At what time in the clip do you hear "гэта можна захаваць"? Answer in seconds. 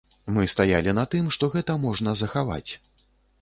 1.57-2.71